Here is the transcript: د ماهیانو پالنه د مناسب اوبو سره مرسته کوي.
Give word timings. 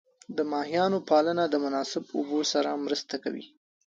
د 0.37 0.39
ماهیانو 0.51 0.99
پالنه 1.09 1.43
د 1.49 1.55
مناسب 1.65 2.03
اوبو 2.17 2.39
سره 2.51 2.81
مرسته 2.85 3.15
کوي. 3.23 3.45